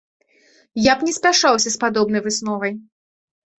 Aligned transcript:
Я 0.91 0.95
б 1.01 1.05
не 1.09 1.13
спяшаўся 1.17 1.69
з 1.75 1.81
падобнай 1.85 2.21
высновай. 2.31 2.71